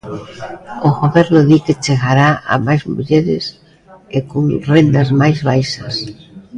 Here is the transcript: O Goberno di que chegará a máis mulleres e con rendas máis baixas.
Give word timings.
O 0.87 0.89
Goberno 1.01 1.39
di 1.49 1.57
que 1.65 1.79
chegará 1.85 2.29
a 2.53 2.55
máis 2.65 2.81
mulleres 2.93 3.43
e 4.17 4.19
con 4.31 4.43
rendas 4.71 5.09
máis 5.21 5.37
baixas. 5.49 5.95